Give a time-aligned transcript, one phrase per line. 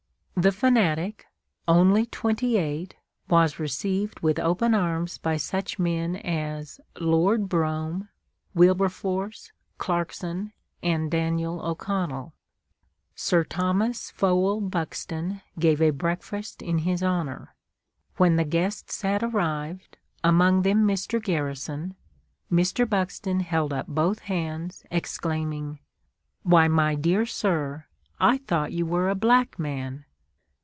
[0.33, 1.27] The "fanatic,"
[1.67, 2.95] only twenty eight,
[3.29, 8.09] was received with open arms by such men as Lord Brougham,
[8.55, 10.51] Wilberforce, Clarkson,
[10.81, 12.33] and Daniel O'Connell.
[13.13, 17.53] Sir Thomas Fowell Buxton gave a breakfast in his honor.
[18.17, 21.21] When the guests had arrived, among them Mr.
[21.23, 21.95] Garrison,
[22.51, 22.89] Mr.
[22.89, 25.77] Buxton held up both hands, exclaiming,
[26.41, 27.85] "Why, my dear sir,
[28.19, 30.05] I thought you were a black man!"